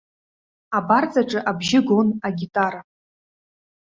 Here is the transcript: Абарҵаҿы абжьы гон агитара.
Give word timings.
Абарҵаҿы 0.77 1.39
абжьы 1.49 1.79
гон 1.87 2.09
агитара. 2.27 2.81